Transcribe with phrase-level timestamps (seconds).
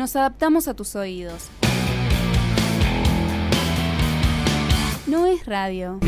[0.00, 1.50] Nos adaptamos a tus oídos.
[5.06, 5.98] No es radio.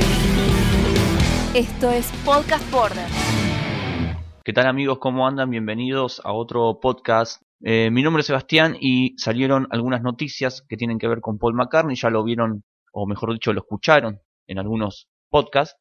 [1.54, 3.06] Esto es Podcast Border.
[4.42, 4.96] ¿Qué tal amigos?
[4.98, 5.50] ¿Cómo andan?
[5.50, 7.42] Bienvenidos a otro podcast.
[7.60, 11.52] Eh, mi nombre es Sebastián y salieron algunas noticias que tienen que ver con Paul
[11.52, 11.94] McCartney.
[11.94, 12.64] Ya lo vieron,
[12.94, 15.76] o mejor dicho, lo escucharon en algunos podcasts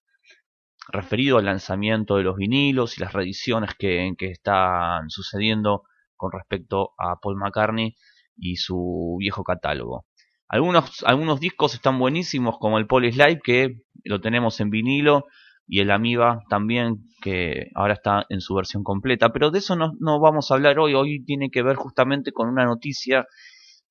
[0.90, 5.84] referido al lanzamiento de los vinilos y las reediciones que, que están sucediendo
[6.22, 7.96] con respecto a Paul McCartney
[8.38, 10.06] y su viejo catálogo.
[10.48, 15.26] Algunos, algunos discos están buenísimos, como el Paul Live, que lo tenemos en vinilo,
[15.68, 19.32] y el Amiba también, que ahora está en su versión completa.
[19.32, 20.94] Pero de eso no, no vamos a hablar hoy.
[20.94, 23.26] Hoy tiene que ver justamente con una noticia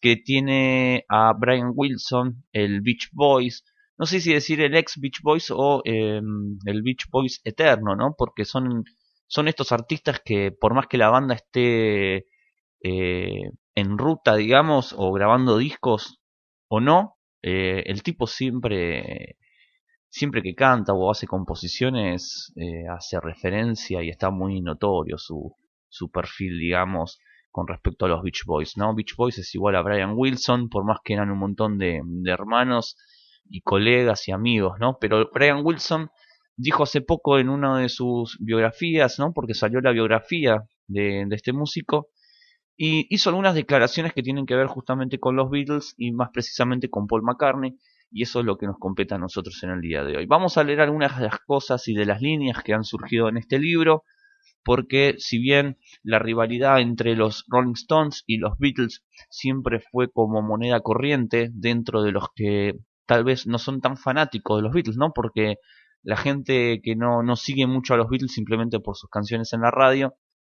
[0.01, 3.65] que tiene a Brian Wilson, el Beach Boys,
[4.01, 8.15] no sé si decir el ex Beach Boys o em, el Beach Boys eterno, ¿no?
[8.17, 8.85] Porque son,
[9.27, 12.25] son estos artistas que por más que la banda esté
[12.83, 16.21] eh, en ruta, digamos, o grabando discos
[16.69, 19.37] o no, eh, el tipo siempre,
[20.09, 25.55] siempre que canta o hace composiciones, eh, hace referencia y está muy notorio su,
[25.89, 27.19] su perfil, digamos,
[27.51, 28.95] con respecto a los Beach Boys, ¿no?
[28.95, 32.31] Beach Boys es igual a Brian Wilson, por más que eran un montón de, de
[32.31, 32.97] hermanos,
[33.51, 34.97] y colegas y amigos, ¿no?
[35.01, 36.11] Pero Brian Wilson
[36.57, 39.33] dijo hace poco en una de sus biografías, ¿no?
[39.33, 42.09] Porque salió la biografía de, este músico,
[42.83, 46.89] y hizo algunas declaraciones que tienen que ver justamente con los Beatles y más precisamente
[46.89, 47.79] con Paul McCartney,
[48.11, 50.25] y eso es lo que nos compete a nosotros en el día de hoy.
[50.25, 53.37] Vamos a leer algunas de las cosas y de las líneas que han surgido en
[53.37, 54.05] este libro,
[54.65, 60.41] porque si bien la rivalidad entre los Rolling Stones y los Beatles siempre fue como
[60.41, 64.97] moneda corriente dentro de los que tal vez no son tan fanáticos de los Beatles,
[64.97, 65.13] ¿no?
[65.15, 65.57] Porque
[66.03, 69.61] la gente que no, no sigue mucho a los Beatles simplemente por sus canciones en
[69.61, 70.15] la radio,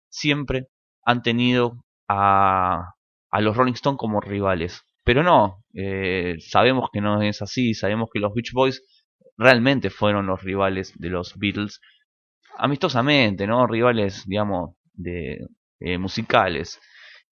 [0.09, 0.69] siempre
[1.05, 2.95] han tenido a,
[3.31, 4.83] a los Rolling Stones como rivales.
[5.05, 8.83] Pero no, eh, sabemos que no es así, sabemos que los Beach Boys
[9.37, 11.81] realmente fueron los rivales de los Beatles,
[12.59, 13.67] amistosamente, ¿no?
[13.67, 15.47] Rivales, digamos, de
[15.81, 16.81] eh, musicales.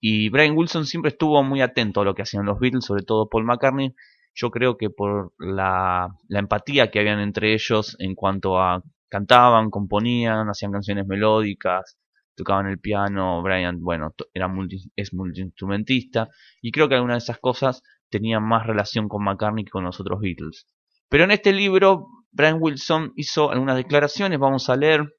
[0.01, 3.29] Y Brian Wilson siempre estuvo muy atento a lo que hacían los Beatles, sobre todo
[3.29, 3.95] Paul McCartney,
[4.35, 9.71] yo creo que por la, la empatía que habían entre ellos en cuanto a cantaban,
[9.71, 11.99] componían, hacían canciones melódicas,
[12.41, 16.29] tocaban el piano, Brian, bueno, era multi, es multiinstrumentista,
[16.61, 20.01] y creo que algunas de esas cosas tenían más relación con McCartney que con los
[20.01, 20.67] otros Beatles.
[21.09, 25.15] Pero en este libro, Brian Wilson hizo algunas declaraciones, vamos a leer.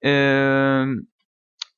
[0.00, 0.86] Eh,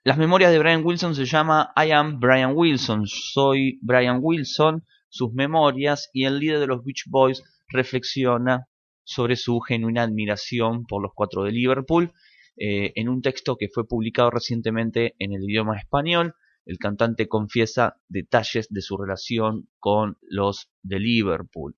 [0.04, 5.32] las memorias de Brian Wilson se llama I am Brian Wilson, soy Brian Wilson, sus
[5.32, 8.66] memorias y el líder de los Beach Boys reflexiona
[9.04, 12.12] sobre su genuina admiración por los cuatro de Liverpool.
[12.58, 18.00] Eh, en un texto que fue publicado recientemente en el idioma español, el cantante confiesa
[18.08, 21.76] detalles de su relación con los de Liverpool.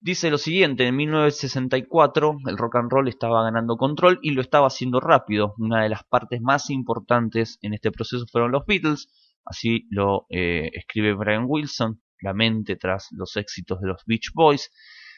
[0.00, 4.66] Dice lo siguiente, en 1964 el rock and roll estaba ganando control y lo estaba
[4.66, 5.54] haciendo rápido.
[5.58, 9.08] Una de las partes más importantes en este proceso fueron los Beatles,
[9.44, 14.70] así lo eh, escribe Brian Wilson la mente tras los éxitos de los Beach Boys,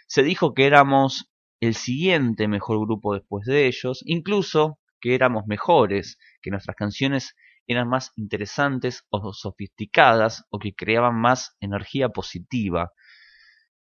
[0.06, 6.18] se dijo que éramos el siguiente mejor grupo después de ellos, incluso que éramos mejores,
[6.40, 12.90] que nuestras canciones eran más interesantes o sofisticadas o que creaban más energía positiva.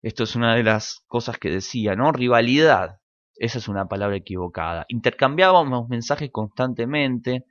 [0.01, 2.11] Esto es una de las cosas que decía, ¿no?
[2.11, 2.99] Rivalidad.
[3.35, 4.83] Esa es una palabra equivocada.
[4.89, 7.45] Intercambiábamos mensajes constantemente,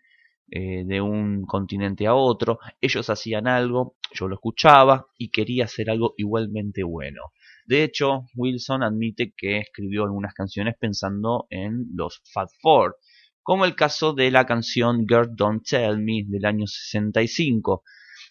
[0.51, 5.89] eh, de un continente a otro, ellos hacían algo, yo lo escuchaba y quería hacer
[5.89, 7.33] algo igualmente bueno.
[7.65, 12.97] De hecho, Wilson admite que escribió algunas canciones pensando en los Fat Four,
[13.43, 17.83] como el caso de la canción Girl Don't Tell Me del año 65.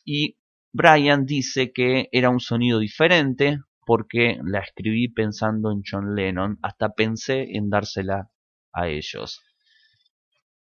[0.05, 0.37] Y
[0.71, 6.93] Brian dice que era un sonido diferente porque la escribí pensando en John Lennon, hasta
[6.93, 8.29] pensé en dársela
[8.71, 9.41] a ellos.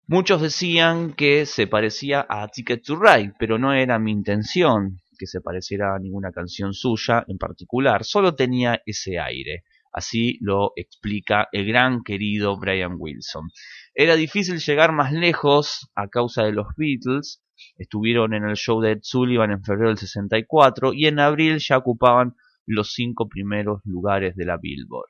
[0.07, 5.27] Muchos decían que se parecía a Ticket to Ride, pero no era mi intención que
[5.27, 9.63] se pareciera a ninguna canción suya en particular, solo tenía ese aire.
[9.93, 13.51] Así lo explica el gran querido Brian Wilson.
[13.93, 17.43] Era difícil llegar más lejos a causa de los Beatles.
[17.77, 21.77] Estuvieron en el show de Ed Sullivan en febrero del 64 y en abril ya
[21.77, 22.35] ocupaban
[22.65, 25.09] los cinco primeros lugares de la Billboard.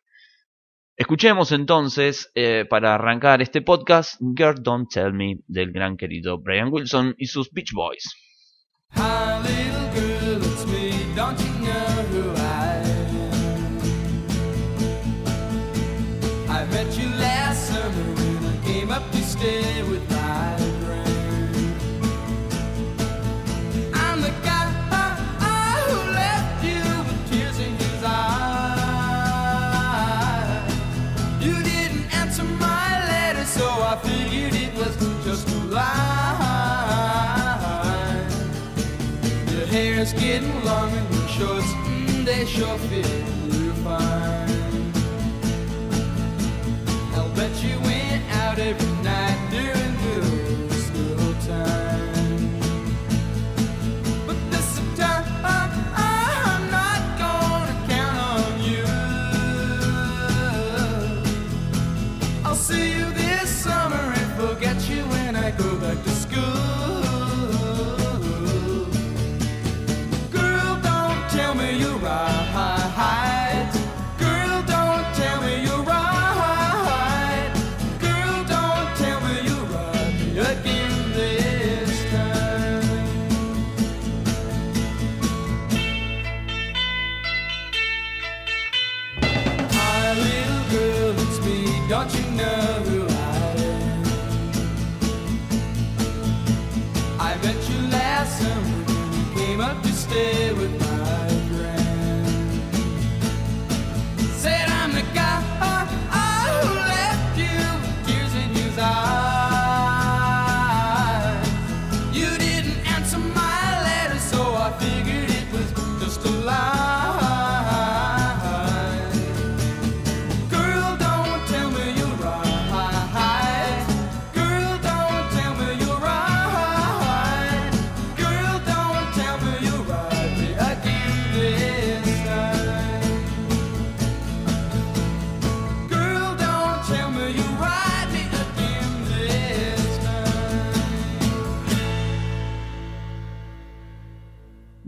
[0.95, 6.71] Escuchemos entonces, eh, para arrancar este podcast, Girl Don't Tell Me del gran querido Brian
[6.71, 8.03] Wilson y sus Beach Boys.
[47.15, 49.22] I'll bet you went out every night.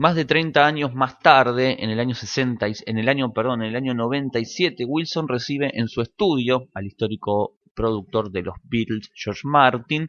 [0.06, 3.64] Más de 30 años más tarde, en el año 60, y- en el año, perdón,
[3.64, 9.10] en el año 97, Wilson recibe en su estudio al histórico productor de los Beatles,
[9.16, 10.08] George Martin.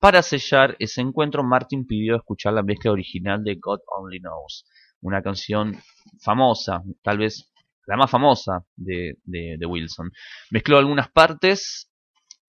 [0.00, 4.64] Para sellar ese encuentro, Martin pidió escuchar la mezcla original de God Only Knows,
[5.02, 5.76] una canción
[6.22, 7.52] famosa, tal vez
[7.86, 10.10] la más famosa de, de- de Wilson.
[10.52, 11.90] Mezcló algunas partes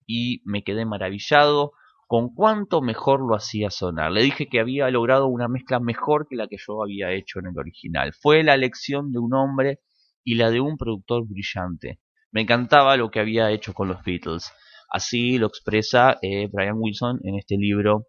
[0.06, 1.72] y me quedé maravillado
[2.06, 4.12] con cuánto mejor lo hacía sonar.
[4.12, 7.46] Le dije que había logrado una mezcla mejor que la que yo había hecho en
[7.46, 8.12] el original.
[8.12, 9.80] Fue la elección de un hombre
[10.24, 12.00] y la de un productor brillante.
[12.30, 14.52] Me encantaba lo que había hecho con los Beatles.
[14.90, 18.06] Así lo expresa eh, Brian Wilson en este libro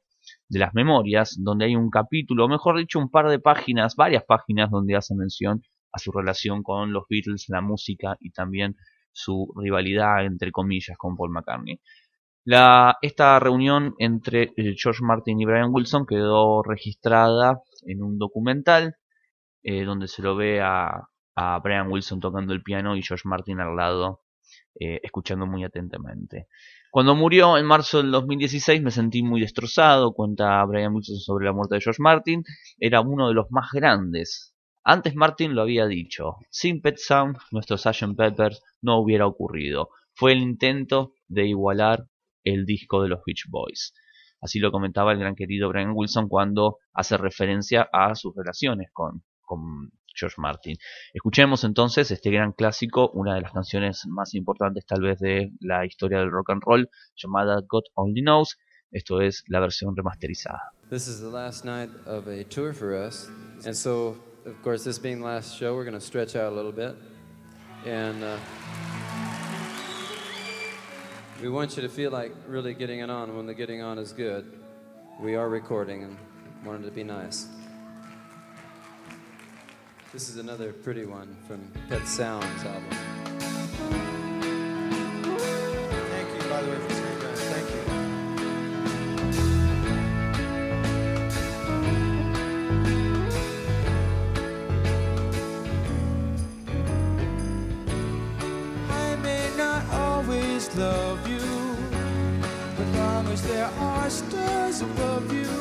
[0.47, 4.23] de las memorias, donde hay un capítulo, o mejor dicho, un par de páginas, varias
[4.25, 5.61] páginas donde hace mención
[5.91, 8.75] a su relación con los Beatles, la música y también
[9.11, 11.79] su rivalidad, entre comillas, con Paul McCartney.
[12.49, 18.95] La, esta reunión entre eh, George Martin y Brian Wilson quedó registrada en un documental
[19.63, 23.59] eh, donde se lo ve a, a Brian Wilson tocando el piano y George Martin
[23.59, 24.21] al lado
[24.79, 26.47] eh, escuchando muy atentamente.
[26.89, 31.51] Cuando murió en marzo del 2016 me sentí muy destrozado, cuenta Brian Wilson sobre la
[31.51, 32.45] muerte de George Martin,
[32.79, 34.55] era uno de los más grandes.
[34.85, 38.15] Antes Martin lo había dicho, sin Pet Sound nuestro Sgt.
[38.15, 39.89] Peppers no hubiera ocurrido.
[40.13, 42.07] Fue el intento de igualar
[42.53, 43.93] el disco de los Beach Boys.
[44.41, 49.23] Así lo comentaba el gran querido Brian Wilson cuando hace referencia a sus relaciones con,
[50.19, 50.75] George Martin.
[51.13, 55.85] Escuchemos entonces este gran clásico, una de las canciones más importantes tal vez de la
[55.85, 58.57] historia del rock and roll, llamada God Only Knows.
[58.89, 60.71] Esto es la versión remasterizada.
[60.89, 63.29] This is the last night of a tour for us.
[63.63, 66.55] And so, of course, this being the last show, we're going to stretch out a
[66.55, 66.95] little bit.
[67.85, 68.37] And uh,
[71.41, 74.11] we want you to feel like really getting it on when the getting on is
[74.11, 74.59] good.
[75.19, 76.17] We are recording and
[76.65, 77.47] wanted to be nice.
[80.11, 82.89] This is another pretty one from Pet Sounds album.
[86.09, 86.93] Thank you, by the way, for.
[87.35, 87.81] Thank you.
[98.89, 101.06] I may not always love
[103.37, 105.53] as there are stars above you,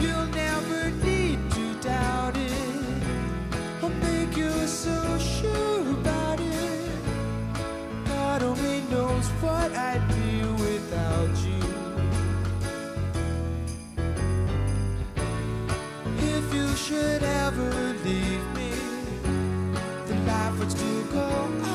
[0.00, 2.52] you'll never need to doubt it.
[3.82, 6.90] I'll make you so sure about it.
[8.06, 11.64] God only knows what I'd do without you.
[16.34, 17.70] If you should ever
[18.04, 18.72] leave me,
[20.08, 21.65] the life would still go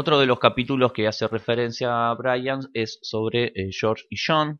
[0.00, 4.58] Otro de los capítulos que hace referencia a Brian es sobre eh, George y John,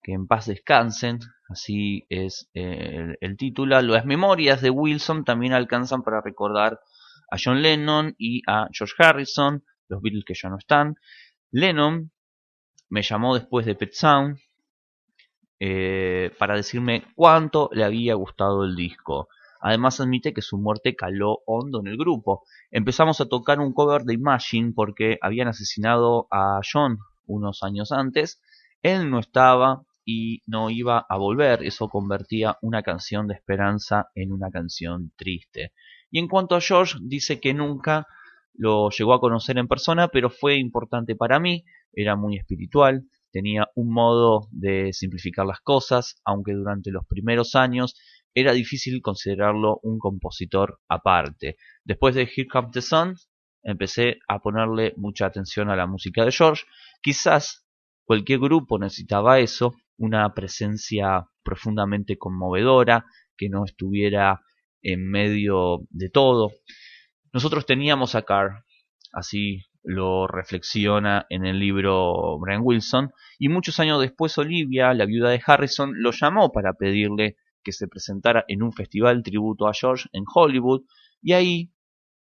[0.00, 3.82] que en paz descansen, así es eh, el, título.
[3.82, 6.78] Las memorias de Wilson también alcanzan para recordar
[7.32, 10.94] a John Lennon y a George Harrison, los Beatles que ya no están.
[11.50, 12.12] Lennon
[12.90, 14.38] me llamó después de Pet Sound
[15.58, 19.30] eh, para decirme cuánto le había gustado el disco.
[19.60, 22.44] Además admite que su muerte caló hondo en el grupo.
[22.70, 28.42] Empezamos a tocar un cover de Imagine porque habían asesinado a John unos años antes.
[28.82, 31.62] Él no estaba y no iba a volver.
[31.62, 35.72] Eso convertía una canción de esperanza en una canción triste.
[36.10, 38.06] Y en cuanto a George, dice que nunca
[38.54, 41.64] lo llegó a conocer en persona, pero fue importante para mí.
[41.92, 47.94] Era muy espiritual, tenía un modo de simplificar las cosas, aunque durante los primeros años
[48.34, 51.56] era difícil considerarlo un compositor aparte.
[51.84, 53.16] Después de Here Comes the Sun,
[53.62, 56.64] empecé a ponerle mucha atención a la música de George.
[57.02, 57.66] Quizás
[58.04, 63.06] cualquier grupo necesitaba eso, una presencia profundamente conmovedora,
[63.36, 64.40] que no estuviera
[64.82, 66.52] en medio de todo.
[67.32, 68.64] Nosotros teníamos a Carr,
[69.12, 75.30] así lo reflexiona en el libro Brian Wilson, y muchos años después Olivia, la viuda
[75.30, 80.08] de Harrison, lo llamó para pedirle que se presentara en un festival tributo a George
[80.12, 80.82] en Hollywood,
[81.22, 81.72] y ahí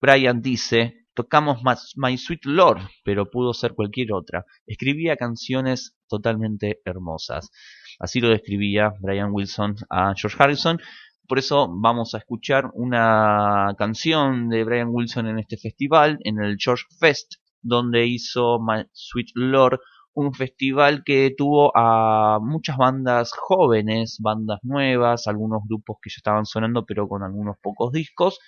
[0.00, 1.60] Brian dice, tocamos
[1.96, 4.46] My Sweet Lord, pero pudo ser cualquier otra.
[4.66, 7.50] Escribía canciones totalmente hermosas.
[7.99, 10.80] Así lo describía Brian Wilson a George Harrison.
[11.28, 16.56] Por eso vamos a escuchar una canción de Brian Wilson en este festival, en el
[16.58, 19.80] George Fest, donde hizo My Sweet Lord,
[20.14, 26.47] un festival que tuvo a muchas bandas jóvenes, bandas nuevas, algunos grupos que ya estaban
[26.47, 28.38] sonando pero con algunos pocos discos,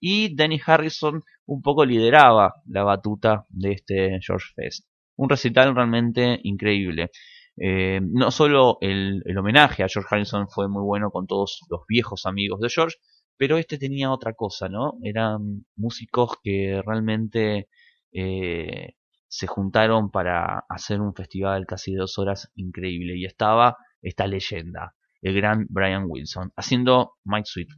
[0.00, 4.86] y Danny Harrison un poco lideraba la batuta de este George Fest.
[5.16, 7.10] Un recital realmente increíble.
[7.56, 11.82] Eh, no solo el, el, homenaje a George Harrison fue muy bueno con todos los
[11.86, 12.96] viejos amigos de George,
[13.36, 14.94] pero este tenía otra cosa, ¿no?
[15.02, 17.68] Eran músicos que realmente
[18.12, 18.94] eh,
[19.32, 23.16] se juntaron para hacer un festival casi dos horas increíble.
[23.16, 27.68] Y estaba esta leyenda, el gran Brian Wilson, haciendo My Sweet.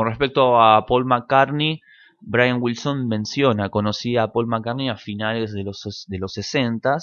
[0.00, 1.82] Con respecto a Paul McCartney,
[2.22, 6.96] Brian Wilson menciona, conocía a Paul McCartney a finales de los, de los 60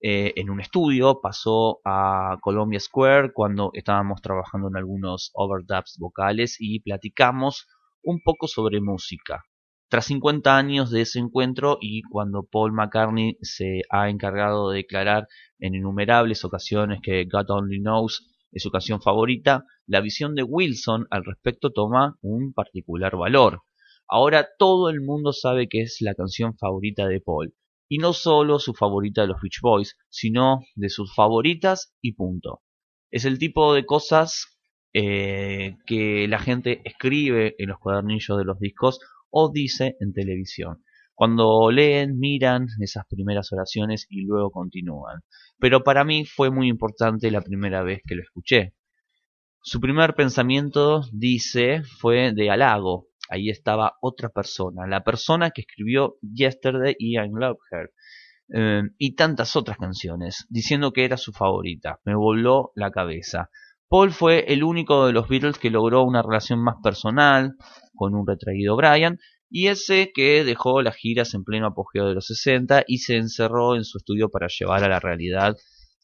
[0.00, 6.56] eh, en un estudio, pasó a Columbia Square cuando estábamos trabajando en algunos overdubs vocales
[6.58, 7.66] y platicamos
[8.02, 9.44] un poco sobre música.
[9.90, 15.28] Tras 50 años de ese encuentro y cuando Paul McCartney se ha encargado de declarar
[15.58, 21.06] en innumerables ocasiones que God Only Knows es su canción favorita, la visión de Wilson
[21.10, 23.62] al respecto toma un particular valor.
[24.08, 27.54] Ahora todo el mundo sabe que es la canción favorita de Paul,
[27.88, 32.62] y no solo su favorita de los Beach Boys, sino de sus favoritas y punto.
[33.10, 34.58] Es el tipo de cosas
[34.92, 40.84] eh, que la gente escribe en los cuadernillos de los discos o dice en televisión.
[41.20, 45.20] Cuando leen, miran esas primeras oraciones y luego continúan.
[45.58, 48.72] Pero para mí fue muy importante la primera vez que lo escuché.
[49.60, 53.08] Su primer pensamiento, dice, fue de halago.
[53.28, 57.90] Ahí estaba otra persona, la persona que escribió Yesterday y I Love Her.
[58.96, 62.00] y tantas otras canciones, diciendo que era su favorita.
[62.06, 63.50] Me voló la cabeza.
[63.90, 67.56] Paul fue el único de los Beatles que logró una relación más personal
[67.94, 69.18] con un retraído Brian,
[69.50, 73.74] y ese que dejó las giras en pleno apogeo de los 60 y se encerró
[73.76, 75.56] en su estudio para llevar a la realidad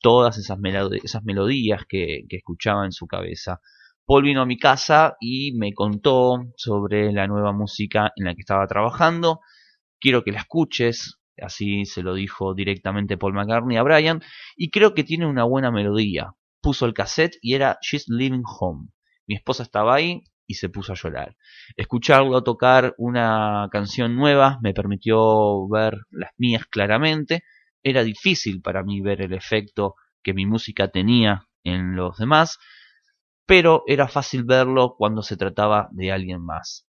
[0.02, 3.60] todas esas, melod- esas melodías que, que escuchaba en su cabeza.
[4.04, 8.40] Paul vino a mi casa y me contó sobre la nueva música en la que
[8.40, 9.40] estaba trabajando.
[10.00, 14.22] Quiero que la escuches, así se lo dijo directamente Paul McCartney a Brian,
[14.56, 16.34] y creo que tiene una buena melodía.
[16.60, 18.88] Puso el cassette y era She's Living Home.
[19.26, 21.36] Mi esposa estaba ahí y se puso a llorar.
[21.76, 27.44] Escucharlo tocar una canción nueva me permitió ver las mías claramente.
[27.82, 32.58] Era difícil para mí ver el efecto que mi música tenía en los demás,
[33.46, 36.86] pero era fácil verlo cuando se trataba de alguien más.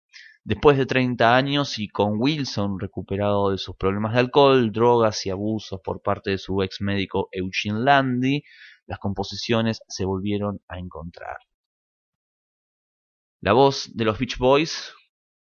[0.44, 5.30] Después de 30 años y con Wilson recuperado de sus problemas de alcohol, drogas y
[5.30, 8.42] abusos por parte de su ex médico Eugene Landy,
[8.86, 11.38] las composiciones se volvieron a encontrar.
[13.44, 14.94] La voz de los Beach Boys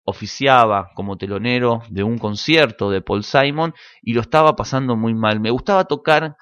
[0.03, 5.39] oficiaba como telonero de un concierto de Paul Simon y lo estaba pasando muy mal.
[5.39, 6.35] Me gustaba tocar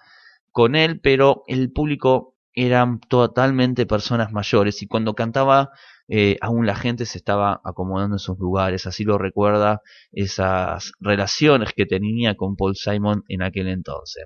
[0.52, 5.72] con él, pero el público eran totalmente personas mayores y cuando cantaba
[6.08, 9.82] eh, aún la gente se estaba acomodando en sus lugares, así lo recuerda
[10.14, 14.24] esas relaciones que tenía con Paul Simon en aquel entonces.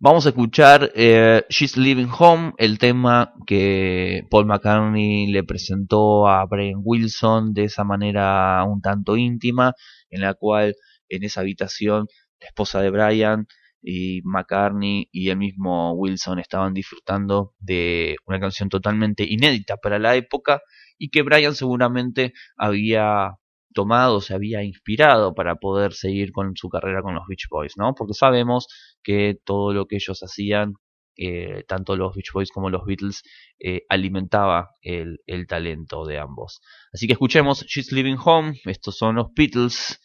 [0.00, 6.44] Vamos a escuchar eh, She's Living Home, el tema que Paul McCartney le presentó a
[6.46, 9.72] Brian Wilson de esa manera un tanto íntima,
[10.10, 10.74] en la cual
[11.08, 12.06] en esa habitación
[12.40, 13.46] la esposa de Brian
[13.80, 20.16] y McCartney y el mismo Wilson estaban disfrutando de una canción totalmente inédita para la
[20.16, 20.60] época
[20.98, 23.38] y que Brian seguramente había
[23.74, 27.94] tomado, se había inspirado para poder seguir con su carrera con los Beach Boys, ¿no?
[27.94, 28.66] Porque sabemos
[29.02, 30.74] que todo lo que ellos hacían,
[31.16, 33.22] eh, tanto los Beach Boys como los Beatles,
[33.58, 36.62] eh, alimentaba el, talento de ambos.
[36.92, 40.00] Así que escuchemos She's Living Home, estos son los Beatles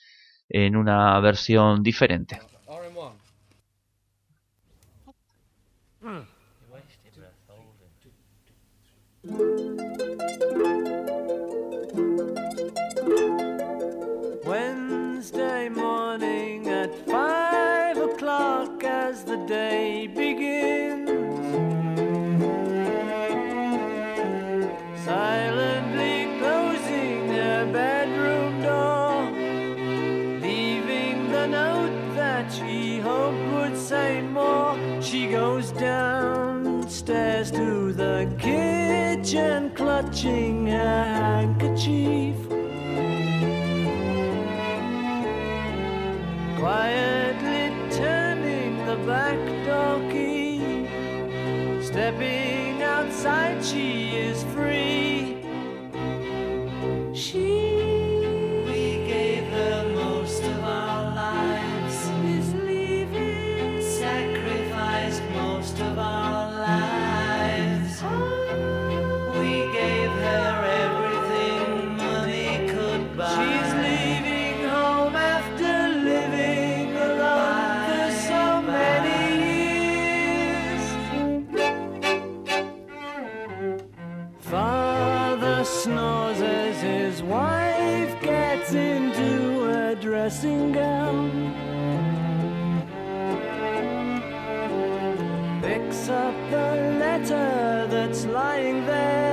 [0.49, 2.39] en una versión diferente.
[2.67, 3.19] RM1.
[39.29, 42.35] Kitchen, clutching a handkerchief.
[46.57, 47.08] quietly
[85.83, 91.31] snores as his wife gets into a dressing gown.
[95.61, 99.29] Picks up the letter that's lying there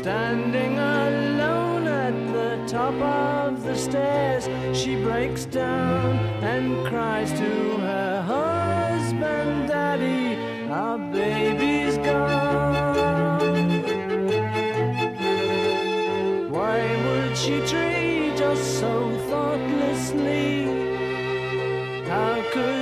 [0.00, 7.69] Standing alone at the top of the stairs, she breaks down and cries to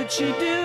[0.09, 0.58] She you do.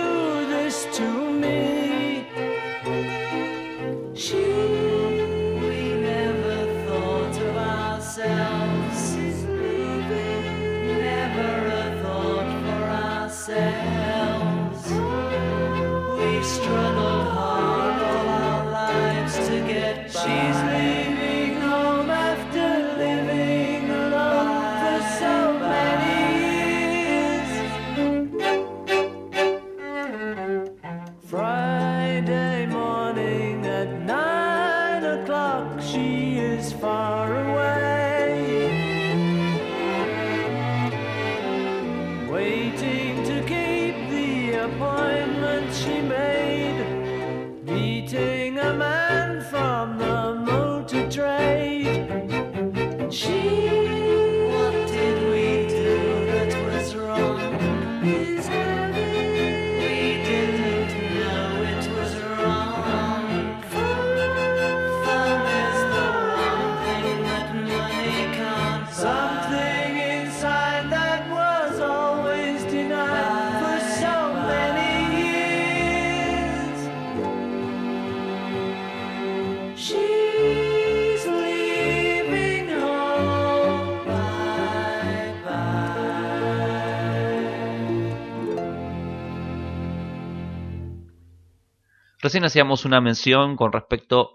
[92.35, 94.31] Recién hacíamos una mención con respecto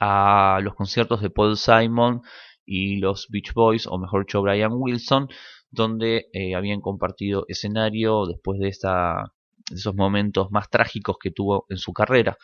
[0.00, 2.22] a los conciertos de Paul Simon
[2.64, 5.28] y los Beach Boys, o mejor dicho, Brian Wilson,
[5.70, 11.92] donde eh, habían compartido escenario después de, esos momentos más trágicos que tuvo en su
[11.92, 12.38] carrera.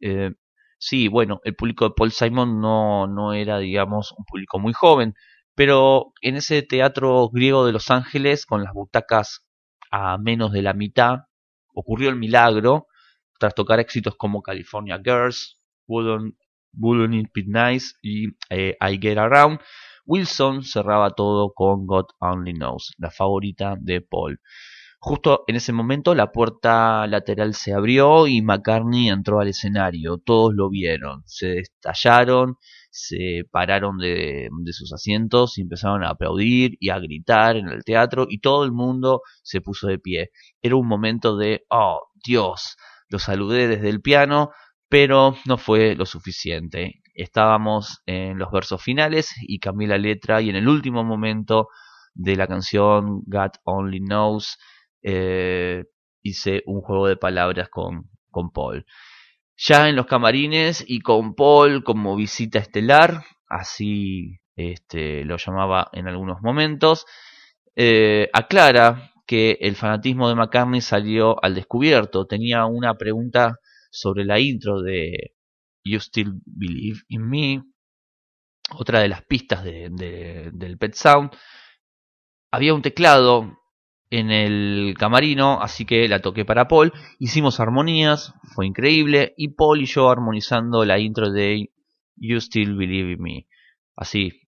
[0.00, 0.30] Eh,
[0.78, 5.12] sí, bueno, el público de Paul Simon no, no era, digamos, un público muy joven,
[5.54, 9.44] pero en ese teatro griego de Los Ángeles, con las butacas
[9.90, 11.24] a menos de la mitad,
[11.74, 12.86] ocurrió el milagro
[13.40, 16.34] tras tocar éxitos como California Girls, Wouldn't,
[17.14, 19.60] It Be Nice y eh, I Get Around,
[20.04, 24.40] Wilson cerraba todo con God Only Knows, la favorita de Paul.
[24.98, 30.18] Justo en ese momento la puerta lateral se abrió y McCartney entró al escenario.
[30.18, 32.56] Todos lo vieron, se estallaron,
[32.90, 38.26] se pararon de sus asientos y empezaron a aplaudir y a gritar en el teatro
[38.28, 40.30] y todo el mundo se puso de pie.
[40.60, 42.76] Era un momento de, oh Dios,
[43.10, 44.50] lo saludé desde el piano,
[44.88, 47.02] pero no fue lo suficiente.
[47.14, 51.68] Estábamos en los versos finales y cambié la letra y en el último momento
[52.14, 54.58] de la canción God Only Knows
[55.02, 55.84] eh,
[56.22, 58.86] hice un juego de palabras con, con Paul.
[59.56, 66.08] Ya en los camarines y con Paul como visita estelar, así este, lo llamaba en
[66.08, 67.06] algunos momentos,
[67.76, 72.26] eh, aclara que el fanatismo de McCartney salió al descubierto.
[72.26, 75.36] Tenía una pregunta sobre la intro de
[75.84, 77.62] You Still Believe in Me,
[78.76, 81.30] otra de las pistas de, de, del Pet Sound.
[82.50, 83.56] Había un teclado
[84.10, 86.92] en el camarino, así que la toqué para Paul.
[87.20, 91.70] Hicimos armonías, fue increíble, y Paul y yo armonizando la intro de
[92.16, 93.46] You Still Believe in Me.
[93.94, 94.40] Así,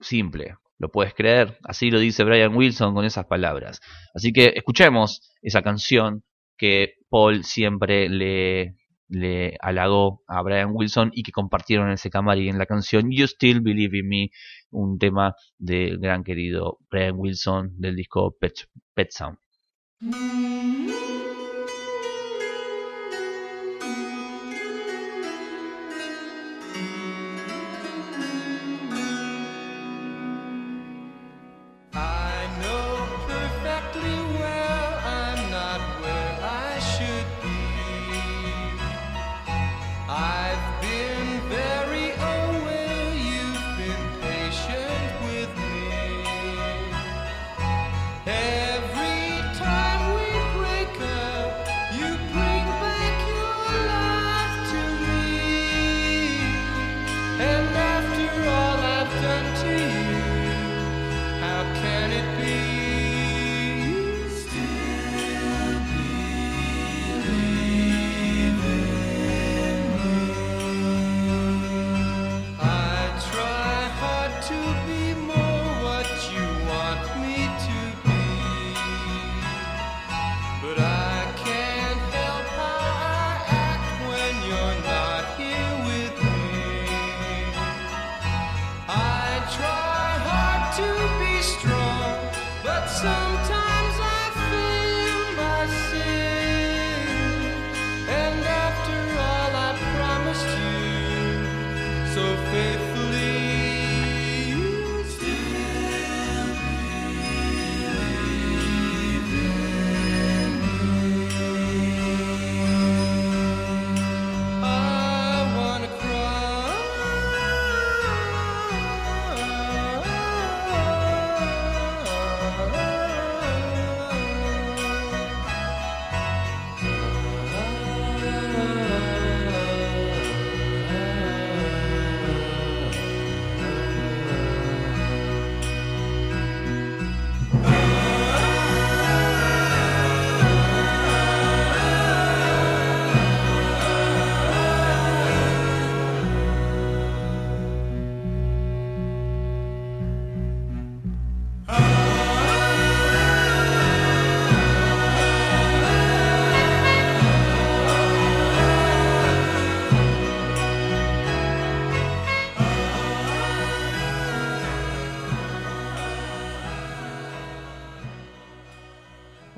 [0.00, 3.80] simple, lo puedes creer, así lo dice Brian Wilson con esas palabras.
[4.14, 6.24] Así que escuchemos esa canción
[6.56, 8.76] que Paul siempre le,
[9.08, 13.26] le halagó a Brian Wilson y que compartieron en ese camarín en la canción You
[13.26, 14.30] Still Believe in Me,
[14.70, 18.54] un tema del gran querido Brian Wilson del disco Pet,
[18.94, 19.38] Pet Sound.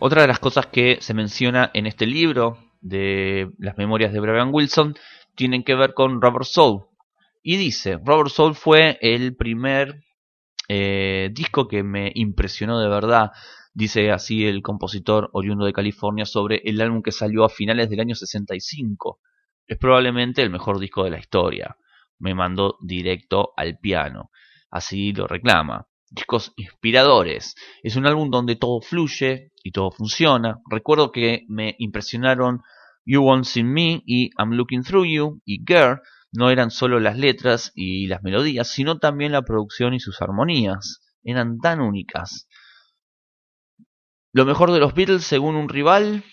[0.03, 4.49] Otra de las cosas que se menciona en este libro de las memorias de Brian
[4.51, 4.95] Wilson
[5.35, 6.87] tienen que ver con Robert Soul.
[7.43, 10.03] Y dice, Robert Soul fue el primer
[10.69, 13.33] eh, disco que me impresionó de verdad,
[13.75, 18.01] dice así el compositor oriundo de California sobre el álbum que salió a finales del
[18.01, 19.21] año 65.
[19.67, 21.77] Es probablemente el mejor disco de la historia.
[22.19, 24.31] Me mandó directo al piano.
[24.71, 25.90] Así lo reclama.
[26.11, 27.55] Discos inspiradores.
[27.85, 30.59] Es un álbum donde todo fluye y todo funciona.
[30.69, 32.63] Recuerdo que me impresionaron
[33.05, 36.01] You Won't See Me y I'm Looking Through You y Girl.
[36.33, 41.01] No eran solo las letras y las melodías, sino también la producción y sus armonías.
[41.23, 42.49] Eran tan únicas.
[44.33, 46.25] Lo mejor de los Beatles, según un rival,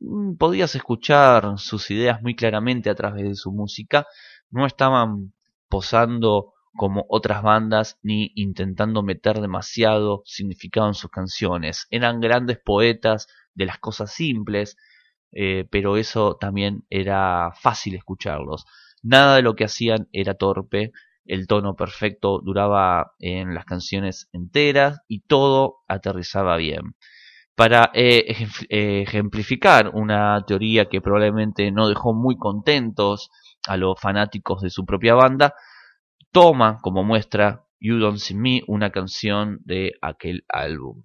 [0.00, 4.06] mm, podías escuchar sus ideas muy claramente a través de su música.
[4.50, 5.32] No estaban
[5.68, 11.86] posando como otras bandas ni intentando meter demasiado significado en sus canciones.
[11.90, 14.76] Eran grandes poetas de las cosas simples,
[15.32, 18.64] eh, pero eso también era fácil escucharlos.
[19.02, 20.92] Nada de lo que hacían era torpe,
[21.24, 26.94] el tono perfecto duraba en las canciones enteras y todo aterrizaba bien.
[27.54, 33.30] Para eh, ejempl- ejemplificar una teoría que probablemente no dejó muy contentos
[33.66, 35.54] a los fanáticos de su propia banda,
[36.36, 41.04] toma como muestra You Don't See Me, una canción de aquel álbum.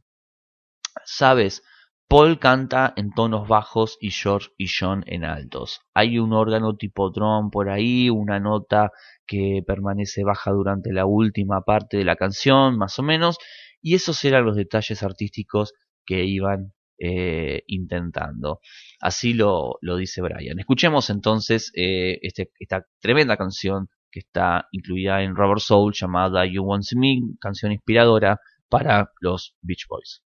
[1.05, 1.63] Sabes,
[2.09, 5.79] Paul canta en tonos bajos y George y John en altos.
[5.93, 8.91] Hay un órgano tipo drum por ahí, una nota
[9.25, 13.37] que permanece baja durante la última parte de la canción, más o menos,
[13.81, 15.71] y esos eran los detalles artísticos
[16.05, 18.59] que iban eh, intentando.
[18.99, 20.59] Así lo, dice Brian.
[20.59, 26.63] Escuchemos entonces eh, este- esta tremenda canción que está incluida en Robert Soul llamada You
[26.63, 30.21] Want Me, canción inspiradora para los Beach Boys.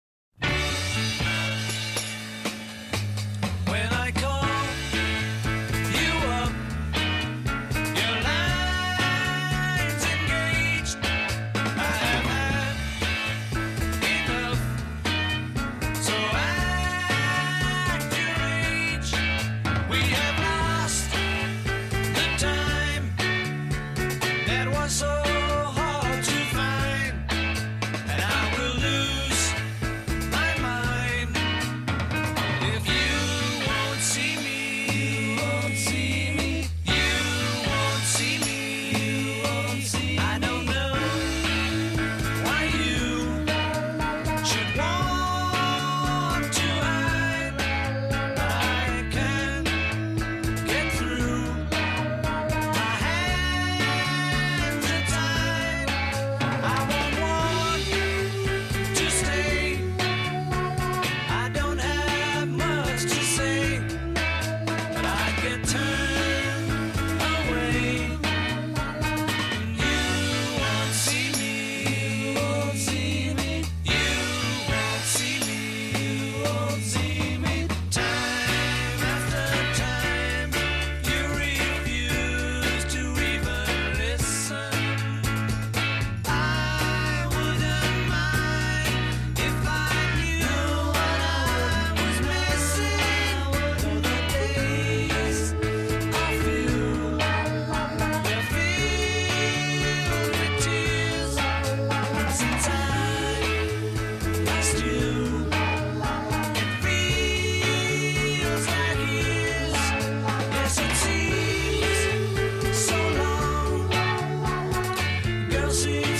[115.65, 116.14] Girl,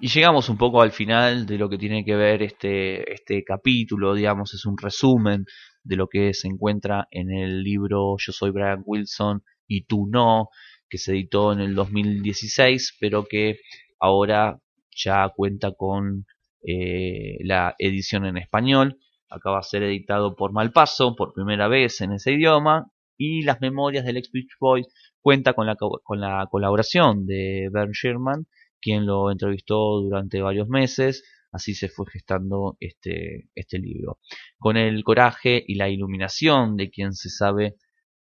[0.00, 4.14] Y llegamos un poco al final de lo que tiene que ver este, este capítulo,
[4.14, 5.44] digamos, es un resumen
[5.84, 10.48] de lo que se encuentra en el libro Yo soy Brian Wilson y tú no,
[10.88, 13.58] que se editó en el 2016, pero que
[13.98, 14.58] ahora
[14.96, 16.24] ya cuenta con
[16.66, 18.98] eh, la edición en español.
[19.28, 22.90] Acaba de ser editado por Malpaso por primera vez en ese idioma.
[23.18, 24.82] Y las memorias del ex Beach Boy
[25.20, 28.46] cuenta con la, co- con la colaboración de Bern Sherman,
[28.80, 31.24] quien lo entrevistó durante varios meses.
[31.52, 34.18] Así se fue gestando este, este libro.
[34.58, 37.76] Con el coraje y la iluminación de quien se sabe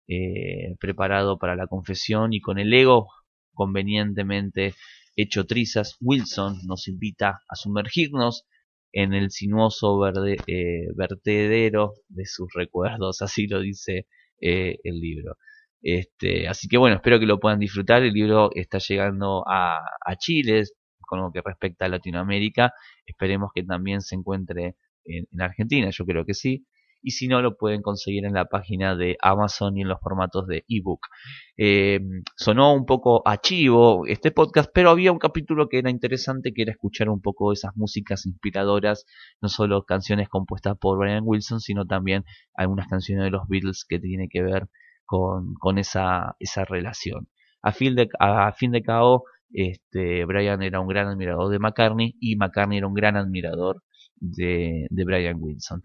[0.08, 3.08] eh, preparado para la confesión y con el ego
[3.54, 4.74] convenientemente
[5.16, 8.44] hecho trizas, Wilson nos invita a sumergirnos
[8.92, 14.06] en el sinuoso verde- eh, vertedero de sus recuerdos, así lo dice
[14.40, 15.36] eh, el libro.
[15.88, 18.02] Este, así que bueno, espero que lo puedan disfrutar.
[18.02, 19.78] El libro está llegando a,
[20.18, 20.64] Chile
[21.06, 22.72] con lo que respecta a Latinoamérica.
[23.06, 24.74] Esperemos que también se encuentre
[25.04, 26.66] en, en Argentina, yo creo que sí.
[27.02, 30.48] Y si no, lo pueden conseguir en la página de Amazon y en los formatos
[30.48, 31.06] de ebook.
[31.56, 32.00] Eh,
[32.36, 36.62] sonó un poco a chivo este podcast, pero había un capítulo que era interesante, que
[36.62, 39.04] era escuchar un poco esas músicas inspiradoras,
[39.40, 42.24] no solo canciones compuestas por Brian Wilson, sino también
[42.54, 44.66] algunas canciones de los Beatles que tienen que ver
[45.06, 47.28] con, con esa, esa relación.
[47.62, 52.14] A fin de, a fin de cabo, este, Brian era un gran admirador de McCartney
[52.20, 53.82] y McCartney era un gran admirador
[54.16, 55.82] de, de Brian Wilson.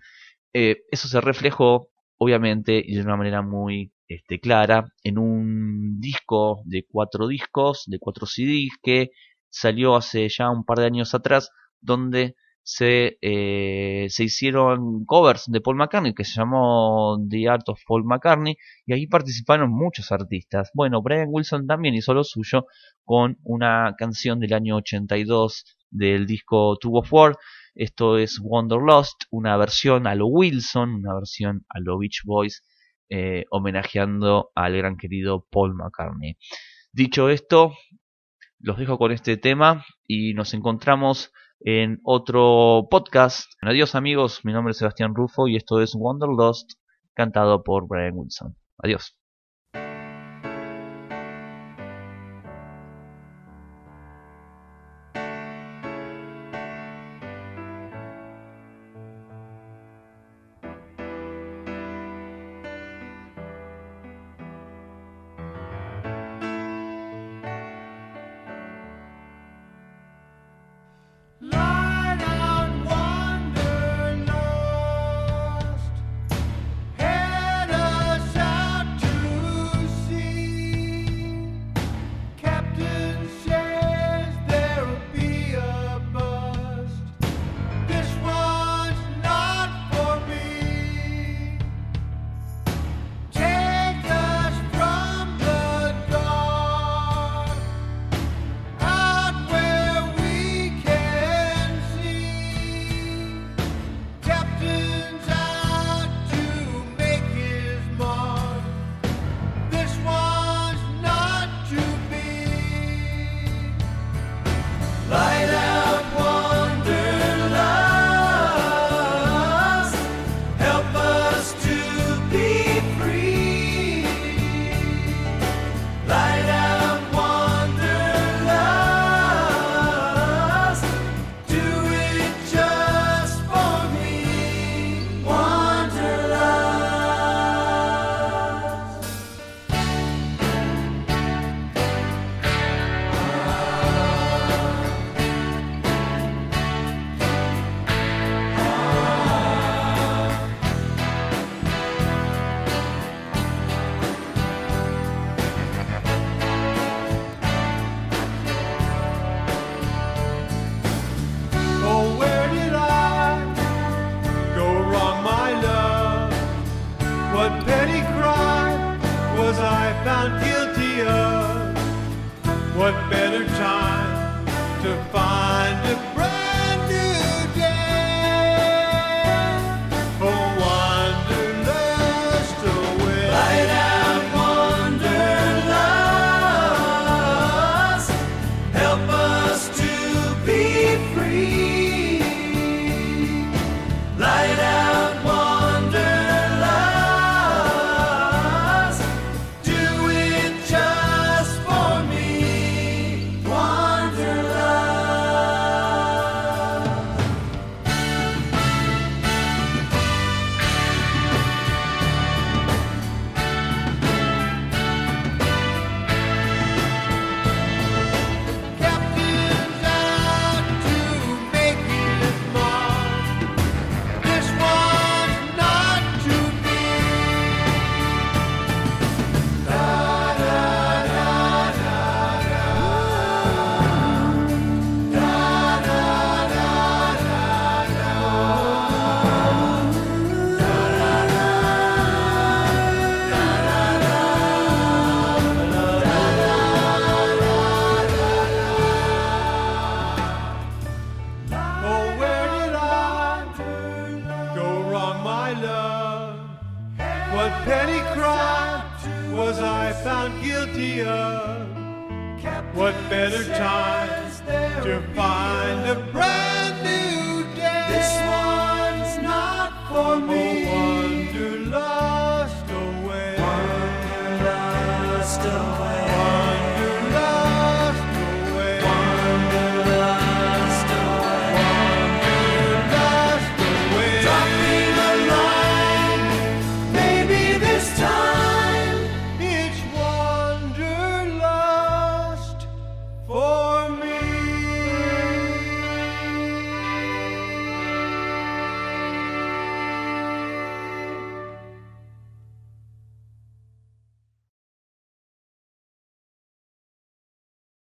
[0.53, 6.61] Eh, eso se reflejó, obviamente, y de una manera muy este, clara, en un disco
[6.65, 9.11] de cuatro discos, de cuatro CDs, que
[9.49, 11.49] salió hace ya un par de años atrás,
[11.79, 17.81] donde se, eh, se hicieron covers de Paul McCartney, que se llamó The Art of
[17.87, 20.71] Paul McCartney, y ahí participaron muchos artistas.
[20.73, 22.65] Bueno, Brian Wilson también hizo lo suyo
[23.03, 27.37] con una canción del año 82 del disco Tube of War,
[27.73, 32.63] esto es Wanderlust, una versión a lo Wilson, una versión a lo Beach Boys,
[33.09, 36.37] eh, homenajeando al gran querido Paul McCartney.
[36.91, 37.73] Dicho esto,
[38.59, 41.31] los dejo con este tema y nos encontramos
[41.63, 43.51] en otro podcast.
[43.61, 46.73] Adiós amigos, mi nombre es Sebastián Rufo y esto es Wanderlust,
[47.13, 48.55] cantado por Brian Wilson.
[48.77, 49.20] Adiós.